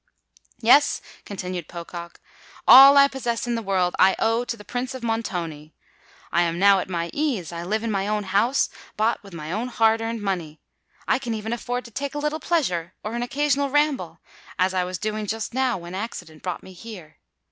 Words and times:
"Yes," 0.59 0.99
continued 1.25 1.67
Pocock: 1.67 2.19
"all 2.67 2.97
I 2.97 3.07
possess 3.07 3.45
in 3.45 3.53
the 3.53 3.61
world 3.61 3.93
I 3.99 4.15
owe 4.17 4.43
to 4.45 4.57
the 4.57 4.65
Prince 4.65 4.95
of 4.95 5.03
Montoni. 5.03 5.75
I 6.31 6.41
am 6.41 6.57
now 6.57 6.79
at 6.79 6.89
my 6.89 7.11
ease—I 7.13 7.61
live 7.61 7.83
in 7.83 7.91
my 7.91 8.07
own 8.07 8.23
house, 8.23 8.67
bought 8.97 9.21
with 9.21 9.35
my 9.35 9.51
own 9.51 9.67
hard 9.67 10.01
earned 10.01 10.23
money:—I 10.23 11.19
can 11.19 11.35
even 11.35 11.53
afford 11.53 11.85
to 11.85 11.91
take 11.91 12.15
a 12.15 12.17
little 12.17 12.39
pleasure, 12.39 12.95
or 13.03 13.13
an 13.13 13.21
occasional 13.21 13.69
ramble, 13.69 14.17
as 14.57 14.73
I 14.73 14.85
was 14.85 14.97
doing 14.97 15.27
just 15.27 15.53
now 15.53 15.77
when 15.77 15.93
accident 15.93 16.41
brought 16.41 16.63
me 16.63 16.73
here. 16.73 17.17